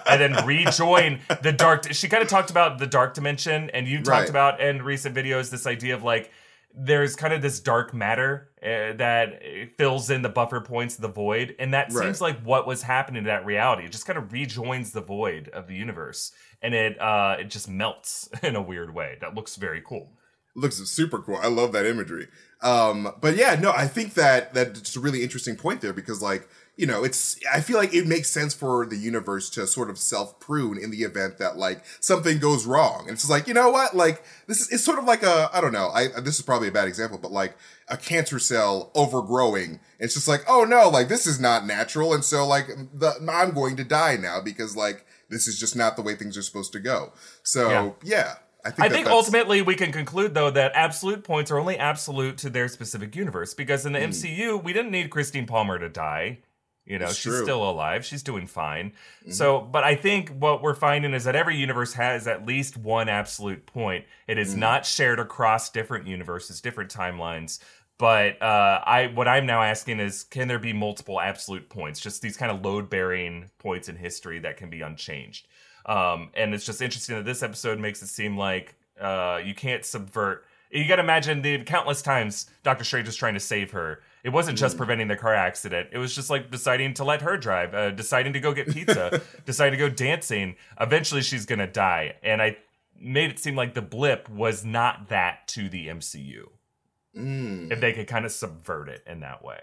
[0.06, 1.92] and then rejoin the dark.
[1.92, 4.28] She kind of talked about the dark dimension, and you talked Right.
[4.28, 6.30] about in recent videos this idea of like
[6.74, 9.40] there's kind of this dark matter uh, that
[9.78, 12.04] fills in the buffer points of the void, and that Right.
[12.04, 13.84] seems like what was happening to that reality.
[13.84, 17.68] It just kind of rejoins the void of the universe, and it uh, it just
[17.68, 20.10] melts in a weird way that looks very cool.
[20.56, 21.36] looks super cool.
[21.40, 22.26] I love that imagery.
[22.62, 26.48] Um, but yeah, no, I think that that's a really interesting point there because like,
[26.76, 29.98] you know, it's I feel like it makes sense for the universe to sort of
[29.98, 33.04] self prune in the event that like something goes wrong.
[33.08, 33.96] And it's like, you know what?
[33.96, 35.88] Like this is it's sort of like a I don't know.
[35.88, 37.56] I this is probably a bad example, but like
[37.88, 39.80] a cancer cell overgrowing.
[39.98, 43.54] It's just like, oh no, like this is not natural, and so like the I'm
[43.54, 46.72] going to die now because like this is just not the way things are supposed
[46.74, 47.12] to go.
[47.42, 47.90] So Yeah.
[48.02, 48.34] yeah.
[48.64, 51.78] I think, I that think ultimately we can conclude though that absolute points are only
[51.78, 54.10] absolute to their specific universe because in the hmm.
[54.10, 56.40] MCU we didn't need Christine Palmer to die.
[56.86, 57.42] You know, It's she's true.
[57.42, 58.04] still alive.
[58.04, 58.92] She's doing fine.
[59.28, 63.08] So, but I think what we're finding is that every universe has at least one
[63.08, 64.04] absolute point.
[64.28, 67.58] It is not shared across different universes, different timelines.
[67.98, 71.98] But uh, I what I'm now asking is, can there be multiple absolute points?
[71.98, 75.48] Just these kind of load bearing points in history that can be unchanged.
[75.86, 79.84] Um, and it's just interesting that this episode makes it seem like uh, you can't
[79.84, 80.44] subvert.
[80.70, 84.02] You got to imagine the countless times Doctor Strange is trying to save her.
[84.26, 85.90] It wasn't just preventing the car accident.
[85.92, 89.22] It was just like deciding to let her drive, uh, deciding to go get pizza,
[89.46, 90.56] deciding to go dancing.
[90.80, 92.56] Eventually, she's gonna die, and I
[93.00, 96.48] made it seem like the blip was not that to the MCU.
[97.16, 97.70] Mm.
[97.70, 99.60] If they could kind of subvert it in that way.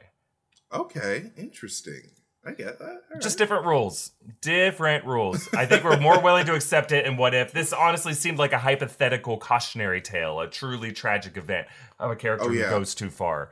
[0.74, 2.12] Okay, interesting.
[2.46, 3.04] I get that.
[3.14, 3.38] All Just right.
[3.44, 4.12] different rules.
[4.42, 5.48] Different rules.
[5.54, 7.52] I think we're more willing to accept it in what if.
[7.52, 11.68] This honestly seemed like a hypothetical cautionary tale, a truly tragic event
[12.00, 12.66] of a character Oh, yeah.
[12.66, 13.50] who goes too far.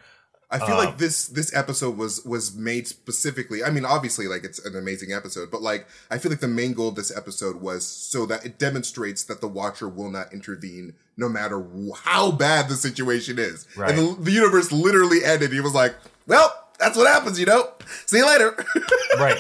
[0.51, 3.63] I feel Um, like this this episode was was made specifically.
[3.63, 6.73] I mean, obviously, like it's an amazing episode, but like I feel like the main
[6.73, 10.93] goal of this episode was so that it demonstrates that the Watcher will not intervene,
[11.15, 11.65] no matter
[12.03, 13.65] how bad the situation is.
[13.77, 13.91] Right.
[13.97, 15.53] And the, the universe literally ended.
[15.53, 15.95] He was like,
[16.27, 17.69] "Well, that's what happens, you know.
[18.05, 18.55] See you later."
[19.17, 19.37] Right.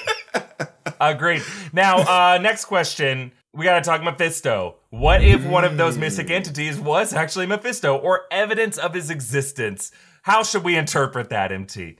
[0.99, 1.41] Agreed.
[1.73, 3.31] Now, uh, next question.
[3.53, 4.75] We got to talk Mephisto.
[4.91, 9.91] What if one of those mystic entities was actually Mephisto or evidence of his existence?
[10.21, 11.97] How should we interpret that, MT?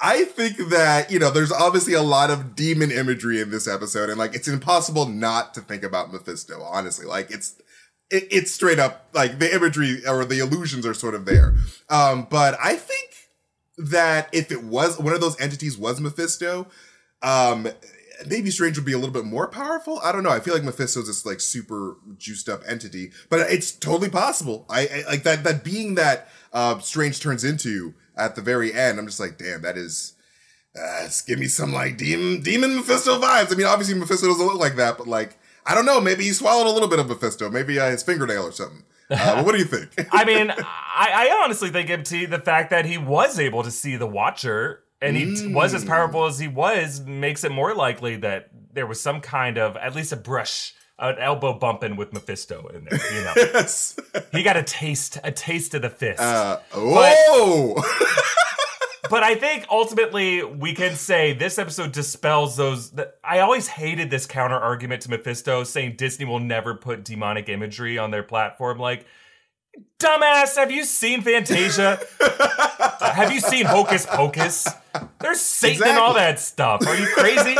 [0.00, 4.08] I think that, you know, there's obviously a lot of demon imagery in this episode,
[4.08, 7.06] and like it's impossible not to think about Mephisto, honestly.
[7.06, 7.60] Like it's
[8.10, 11.54] it, it's straight up like the imagery or the illusions are sort of there.
[11.90, 13.10] Um, but I think
[13.76, 16.66] that if it was one of those entities was Mephisto,
[17.22, 17.68] um,
[18.26, 20.00] maybe Strange would be a little bit more powerful.
[20.02, 20.30] I don't know.
[20.30, 24.66] I feel like Mephisto's this like super juiced up entity, but it's totally possible.
[24.68, 28.98] I, I like that that being that uh, Strange turns into at the very end.
[28.98, 30.14] I'm just like, damn, that is.
[30.80, 33.52] Uh, give me some like demon demon Mephisto vibes.
[33.52, 36.00] I mean, obviously Mephisto doesn't look like that, but like I don't know.
[36.00, 37.50] Maybe he swallowed a little bit of Mephisto.
[37.50, 38.84] Maybe uh, his fingernail or something.
[39.10, 39.90] Uh, what do you think?
[40.12, 40.56] I mean, I,
[41.28, 45.16] I honestly think MT, the fact that he was able to see the Watcher and
[45.16, 49.00] he t- was as powerful as he was makes it more likely that there was
[49.00, 53.00] some kind of, at least a brush, an elbow bumping with Mephisto in there.
[53.14, 53.98] You know, yes.
[54.32, 56.20] he got a taste, a taste of the fist.
[56.20, 57.74] Uh, whoa.
[59.10, 62.92] but I think ultimately we can say this episode dispels those.
[63.24, 67.96] I always hated this counter argument to Mephisto saying Disney will never put demonic imagery
[67.96, 68.78] on their platform.
[68.78, 69.06] Like,
[70.00, 72.00] dumbass, have you seen Fantasia?
[73.00, 74.66] have you seen Hocus Pocus?
[75.20, 76.86] There's Satan and all that stuff.
[76.86, 77.56] Are you crazy?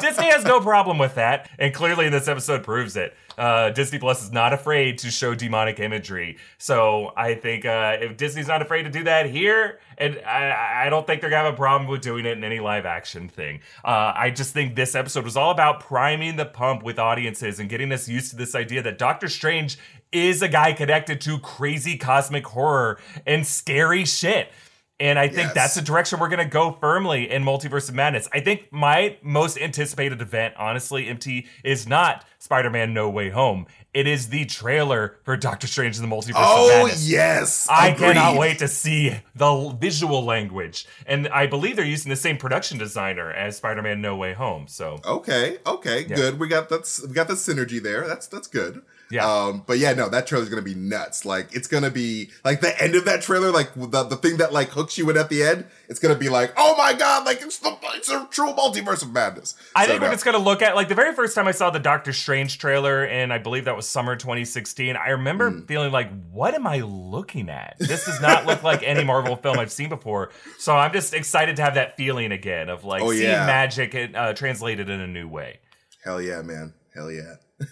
[0.00, 3.16] Disney has no problem with that, and clearly this episode proves it.
[3.38, 8.16] Uh, Disney Plus is not afraid to show demonic imagery, so I think uh, if
[8.16, 11.54] Disney's not afraid to do that here, and I, I don't think they're gonna have
[11.54, 13.60] a problem with doing it in any live action thing.
[13.84, 17.70] Uh, I just think this episode was all about priming the pump with audiences and
[17.70, 19.78] getting us used to this idea that Doctor Strange
[20.12, 24.50] is a guy connected to crazy cosmic horror and scary shit.
[24.98, 25.54] And I think Yes.
[25.54, 28.28] that's the direction we're going to go firmly in Multiverse of Madness.
[28.32, 33.66] I think my most anticipated event, honestly, MT, is not Spider Man No Way Home.
[33.94, 37.08] It is the trailer for Doctor Strange in the Multiverse of Oh Madness.
[37.08, 37.68] yes.
[37.70, 38.14] I Agreed.
[38.14, 40.86] cannot wait to see the visual language.
[41.06, 44.66] And I believe they're using the same production designer as Spider Man No Way Home.
[44.68, 46.16] So, Okay, okay, Yeah.
[46.16, 46.40] good.
[46.40, 48.06] We got that's we got the synergy there.
[48.08, 48.82] That's that's good.
[49.12, 49.30] Yeah.
[49.30, 51.24] Um, but yeah, no, that trailer's gonna be nuts.
[51.24, 54.52] Like it's gonna be like the end of that trailer, like the the thing that
[54.52, 55.66] like hooks you in at the end.
[55.88, 59.12] It's gonna be like, oh my god, like it's the it's a true multiverse of
[59.12, 59.54] madness.
[59.76, 60.06] I So, think no.
[60.06, 62.12] what it's going to look at, like the very first time I saw the Doctor
[62.14, 65.60] Strange trailer, and I believe that was summer 2016, I remember Hmm.
[65.66, 67.76] feeling like, what am I looking at?
[67.78, 70.30] This does not look like any Marvel film I've seen before.
[70.58, 73.44] So I'm just excited to have that feeling again of like Oh, seeing yeah.
[73.46, 75.58] magic uh, translated in a new way.
[76.02, 76.72] Hell yeah, man.
[76.94, 77.34] Hell yeah.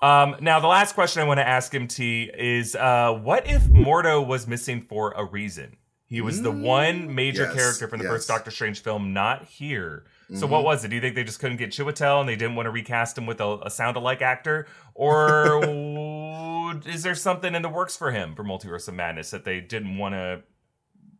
[0.00, 4.24] Um, now, the last question I want to ask MT, is uh, what if Mordo
[4.24, 5.76] was missing for a reason?
[6.06, 8.12] He was the one major yes, character from the yes.
[8.12, 10.04] first Doctor Strange film not here.
[10.28, 10.50] So Mm-hmm.
[10.50, 10.88] what was it?
[10.88, 13.26] Do you think they just couldn't get Chiwetel and they didn't want to recast him
[13.26, 15.62] with a, a sound-alike actor, or
[16.86, 19.98] is there something in the works for him for Multiverse of Madness that they didn't
[19.98, 20.42] want to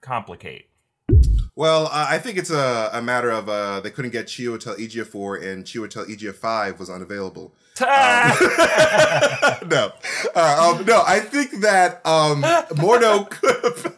[0.01, 0.67] complicate?
[1.59, 5.07] Well, uh, I think it's a, a matter of uh, they couldn't get Chiwetel Ejiofor
[5.07, 7.53] 4 and Chiwetel Ejiofor 5 was unavailable.
[7.81, 7.87] no,
[10.37, 11.03] uh, um, no.
[11.05, 13.98] I think that um, Mordo could have.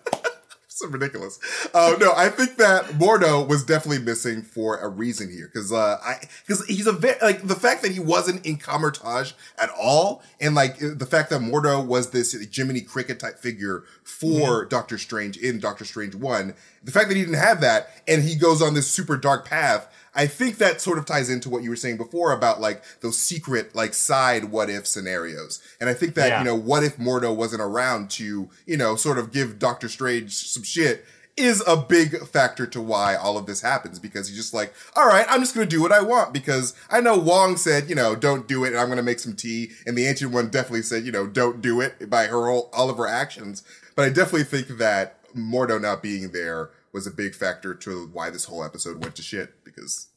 [0.81, 1.39] So ridiculous.
[1.75, 5.99] Uh, no, I think that Mordo was definitely missing for a reason here because uh,
[6.03, 10.23] I because he's a very like the fact that he wasn't in Kamar-Taj at all,
[10.41, 15.37] and like the fact that Mordo was this Jiminy Cricket type figure for Doctor Strange
[15.37, 16.55] in Doctor Strange one.
[16.83, 19.87] the fact that he didn't have that and he goes on this super dark path,
[20.21, 23.19] I think that sort of ties into what you were saying before about like those
[23.19, 25.63] secret, like side what if scenarios.
[25.81, 26.39] And I think that, Yeah.
[26.41, 30.35] you know, what if Mordo wasn't around to, you know, sort of give Doctor Strange
[30.37, 31.07] some shit
[31.37, 35.07] is a big factor to why all of this happens because he's just like, all
[35.07, 37.95] right, I'm just going to do what I want because I know Wong said, you
[37.95, 39.71] know, don't do it and I'm going to make some tea.
[39.87, 42.91] And the Ancient One definitely said, you know, don't do it by her whole, all
[42.91, 43.63] of her actions.
[43.97, 48.29] But I definitely think that Mordo not being there was a big factor to why
[48.29, 50.09] this whole episode went to shit because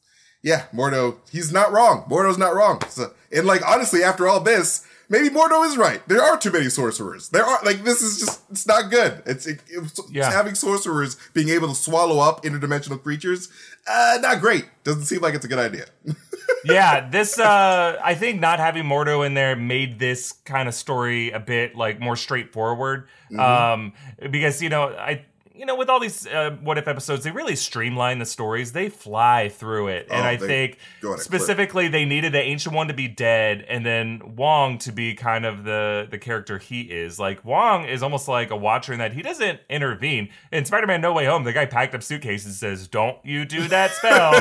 [0.44, 2.04] yeah, Mordo, he's not wrong.
[2.08, 2.80] Mordo's not wrong.
[2.90, 6.06] So, and like honestly, after all this, maybe Mordo is right.
[6.06, 7.30] There are too many sorcerers.
[7.30, 9.22] There are like this is just it's not good.
[9.24, 10.30] It's it, it's Yeah.
[10.30, 13.48] having sorcerers being able to swallow up interdimensional creatures.
[13.86, 14.66] Uh, not great.
[14.84, 15.86] Doesn't seem like it's a good idea.
[16.66, 21.30] yeah, this uh I think not having Mordo in there made this kind of story
[21.30, 23.08] a bit like more straightforward.
[23.32, 23.40] Mm-hmm.
[23.40, 23.92] Um
[24.30, 25.24] because you know, I
[25.54, 28.72] you know, with all these uh, what if episodes, they really streamline the stories.
[28.72, 31.24] They fly through it, and Oh, I think go at a clip.
[31.24, 35.46] specifically they needed the ancient one to be dead, and then Wong to be kind
[35.46, 37.18] of the the character he is.
[37.20, 40.30] Like Wong is almost like a watcher in that he doesn't intervene.
[40.50, 43.68] In Spider-Man: No Way Home, the guy packed up suitcases and says, "Don't you do
[43.68, 44.34] that spell,"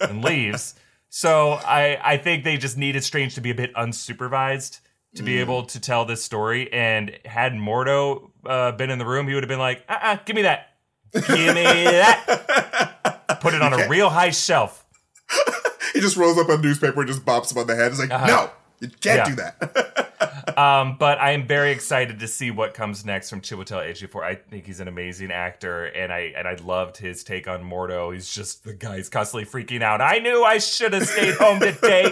[0.10, 0.74] and leaves.
[1.08, 4.80] So I I think they just needed Strange to be a bit unsupervised
[5.14, 5.26] to Mm.
[5.26, 6.70] be able to tell this story.
[6.72, 10.16] And had Mordo uh, been in the room, he would have been like, uh, uh
[10.24, 10.68] give me that,
[11.12, 14.84] give me that, put it on a real high shelf.
[15.92, 17.90] he just rolls up a newspaper and just bops him on the head.
[17.92, 19.24] It's like, no, you can't Yeah.
[19.24, 20.02] do that.
[20.56, 24.22] Um, but I am very excited to see what comes next from Chiwetel Ejiofor.
[24.22, 28.14] I think he's an amazing actor, and I and I loved his take on Mordo.
[28.14, 30.00] He's just the guy's constantly freaking out.
[30.00, 32.10] I knew I should have stayed home today.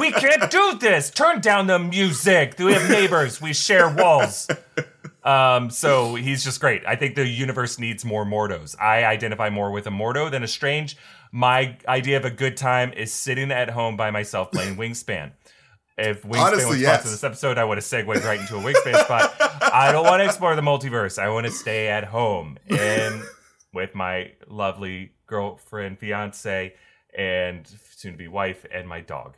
[0.00, 1.10] We can't do this.
[1.10, 2.54] Turn down the music.
[2.58, 3.42] We have neighbors.
[3.42, 4.48] We share walls.
[5.24, 6.82] Um, so he's just great.
[6.86, 8.78] I think the universe needs more Mordos.
[8.78, 10.96] I identify more with a Mordo than a Strange.
[11.32, 15.32] My idea of a good time is sitting at home by myself playing Wingspan.
[15.96, 17.00] If Wingspan Honestly, was yes.
[17.00, 19.34] sponsored this episode, I would have segued right into a Wingspan spot.
[19.72, 21.18] I don't want to explore the multiverse.
[21.18, 23.22] I want to stay at home and
[23.72, 26.74] with my lovely girlfriend, fiance,
[27.16, 29.36] and soon to be wife, and my dog.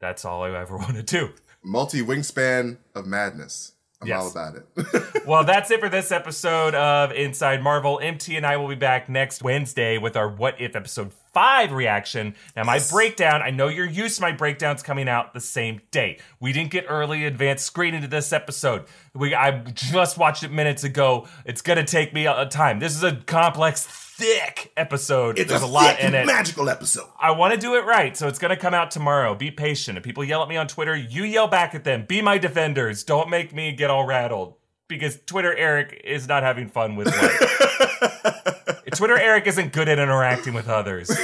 [0.00, 1.30] That's all I ever want to do.
[1.62, 3.72] Multi wingspan of madness.
[4.04, 4.22] I'm Yes.
[4.22, 5.02] all about it.
[5.26, 7.98] Well, that's it for this episode of Inside Marvel.
[7.98, 12.34] MT and I will be back next Wednesday with our What If episode 5 reaction.
[12.54, 16.18] Now, my breakdown, I know you're used to my breakdowns coming out the same day.
[16.40, 18.84] We didn't get early advanced screening to this episode.
[19.14, 21.26] We I just watched it minutes ago.
[21.46, 22.78] It's going to take me a, a time.
[22.78, 23.86] This is a complex,
[24.16, 25.38] thick episode.
[25.38, 26.26] it's There's a, a, lot in it.
[26.26, 27.08] magical episode.
[27.20, 29.34] I want to do it right, so it's going to come out tomorrow.
[29.34, 29.98] Be patient.
[29.98, 32.04] If people yell at me on Twitter, you yell back at them.
[32.06, 33.02] Be my defenders.
[33.02, 34.54] Don't make me get all rattled
[34.88, 38.80] because Twitter Eric is not having fun with life.
[38.94, 41.10] Twitter Eric isn't good at interacting with others.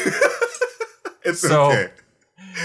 [1.23, 1.91] It's So, okay.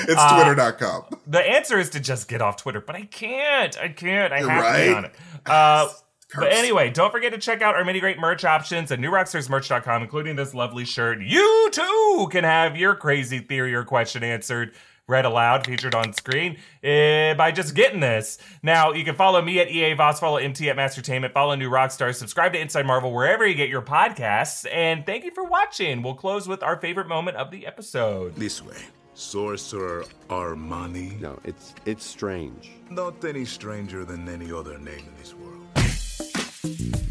[0.08, 1.18] It's uh, twitter.com.
[1.28, 3.78] The answer is to just get off Twitter, but I can't.
[3.78, 4.32] I can't.
[4.32, 5.12] I You're have to be on it.
[5.46, 5.90] Uh.
[6.38, 10.36] But anyway, don't forget to check out our many great merch options at newrockstarsmerch.com, including
[10.36, 11.22] this lovely shirt.
[11.22, 14.74] You too can have your crazy theory or question answered,
[15.08, 18.38] read aloud, featured on screen eh, by just getting this.
[18.64, 22.16] Now, you can follow me at EA Voss, follow MT at Mastertainment, follow New Rockstars,
[22.16, 26.02] subscribe to Inside Marvel wherever you get your podcasts, and thank you for watching.
[26.02, 28.36] We'll close with our favorite moment of the episode.
[28.36, 28.78] This way.
[29.16, 31.20] Sorcerer Armani.
[31.22, 32.72] No, it's it's strange.
[32.90, 35.45] Not any stranger than any other name in this world.
[36.66, 37.05] Thank you.